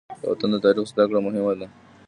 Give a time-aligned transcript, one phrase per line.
[0.21, 1.67] د وطن د تاریخ زده کړه مهمه ده.